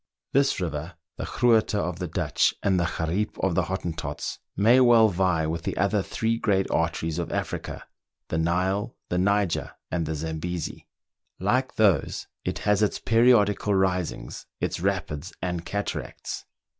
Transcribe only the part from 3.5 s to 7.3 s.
the Hottentots, may well vie with the other three great arteries